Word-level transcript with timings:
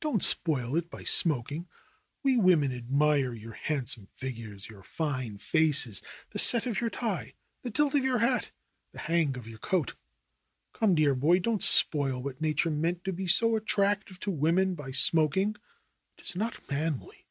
Don't 0.00 0.24
spoil 0.24 0.74
it 0.76 0.88
by 0.88 1.04
smoking. 1.04 1.68
We 2.22 2.38
women 2.38 2.72
admire 2.74 3.34
your 3.34 3.52
handsome 3.52 4.06
figures, 4.16 4.70
your 4.70 4.82
fine 4.82 5.36
faces, 5.36 6.00
the 6.30 6.38
set 6.38 6.64
of 6.64 6.80
your 6.80 6.88
tie, 6.88 7.34
the 7.60 7.70
tilt 7.70 7.94
of 7.94 8.02
your 8.02 8.20
hat, 8.20 8.50
the 8.92 8.98
hang 8.98 9.36
of 9.36 9.46
your 9.46 9.58
coat. 9.58 9.94
Come, 10.72 10.94
dear 10.94 11.14
boy, 11.14 11.40
don't 11.40 11.62
spoil 11.62 12.22
what 12.22 12.40
nature 12.40 12.70
meant 12.70 13.04
to 13.04 13.12
be 13.12 13.26
so 13.26 13.56
attractive 13.56 14.18
to 14.20 14.30
women 14.30 14.74
by 14.74 14.90
smoking. 14.90 15.54
It 16.16 16.24
is 16.24 16.34
not 16.34 16.66
manly." 16.70 17.26